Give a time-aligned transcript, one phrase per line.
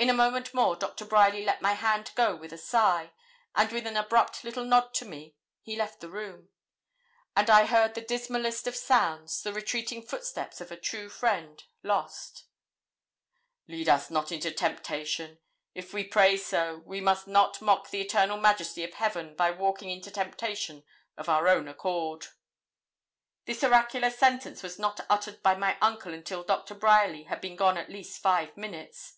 [0.00, 3.10] In a moment more Doctor Bryerly let my hand go with a sigh,
[3.56, 6.50] and with an abrupt little nod to me, he left the room;
[7.34, 12.44] and I heard that dismallest of sounds, the retreating footsteps of a true friend, lost.
[13.66, 15.40] 'Lead us not into temptation;
[15.74, 19.90] if we pray so, we must not mock the eternal Majesty of Heaven by walking
[19.90, 20.84] into temptation
[21.16, 22.28] of our own accord.'
[23.46, 27.76] This oracular sentence was not uttered by my uncle until Doctor Bryerly had been gone
[27.76, 29.14] at least five minutes.